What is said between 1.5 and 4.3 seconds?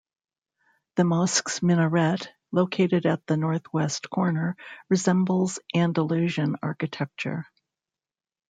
minaret, located at the northwest